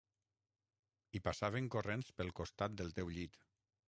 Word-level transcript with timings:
I 1.19 1.21
passaven 1.27 1.67
corrents 1.75 2.09
pel 2.21 2.33
costat 2.39 2.79
del 2.81 2.89
teu 3.01 3.13
llit 3.19 3.39